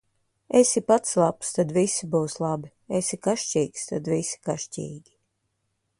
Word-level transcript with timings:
Esi 0.59 0.81
pats 0.87 1.11
labs, 1.23 1.51
tad 1.57 1.73
visi 1.77 2.09
būs 2.15 2.37
labi; 2.45 2.73
esi 3.01 3.21
kašķīgs, 3.27 3.87
tad 3.93 4.13
visi 4.15 4.43
kašķīgi. 4.49 5.19